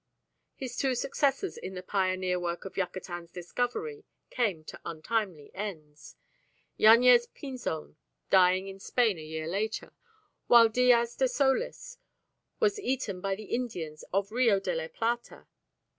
His 0.55 0.77
two 0.77 0.95
successors 0.95 1.57
in 1.59 1.75
the 1.75 1.83
pioneer 1.83 2.39
work 2.39 2.65
of 2.65 2.75
Yucatan's 2.75 3.31
discovery 3.31 4.03
came 4.31 4.63
to 4.63 4.81
untimely 4.83 5.51
ends, 5.53 6.15
Yañez 6.79 7.27
Pinzon 7.35 7.97
dying 8.31 8.67
in 8.67 8.79
Spain 8.79 9.19
a 9.19 9.21
year 9.21 9.45
later, 9.45 9.93
while 10.47 10.69
Diaz 10.69 11.15
de 11.15 11.27
Solis 11.27 11.99
was 12.59 12.79
eaten 12.79 13.21
by 13.21 13.35
the 13.35 13.53
Indians 13.53 14.03
of 14.11 14.31
Rio 14.31 14.59
de 14.59 14.73
la 14.73 14.87
Plata. 14.87 15.45